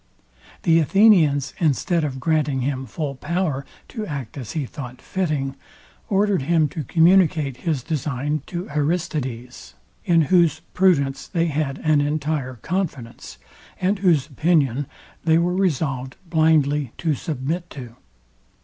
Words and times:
The 0.63 0.79
Athenians, 0.79 1.53
instead 1.59 2.03
of 2.03 2.19
granting 2.19 2.61
him 2.61 2.87
full 2.87 3.13
power 3.13 3.67
to 3.89 4.03
act 4.07 4.35
as 4.35 4.53
he 4.53 4.65
thought 4.65 4.99
fitting, 4.99 5.55
ordered 6.09 6.41
him 6.41 6.67
to 6.69 6.83
communicate 6.83 7.57
his 7.57 7.83
design 7.83 8.41
to 8.47 8.67
Aristides, 8.71 9.75
in 10.03 10.21
whose 10.21 10.61
prudence 10.73 11.27
they 11.27 11.45
had 11.49 11.77
an 11.83 12.01
entire 12.01 12.55
confidence, 12.63 13.37
and 13.79 13.99
whose 13.99 14.25
opinion 14.25 14.87
they 15.23 15.37
were 15.37 15.53
resolved 15.53 16.15
blindly 16.27 16.93
to 16.97 17.13
submit 17.13 17.69
to. 17.69 17.95